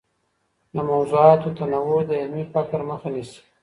[0.75, 3.41] د موضوعاتو تنوع د علمي فقر مخه نيسي.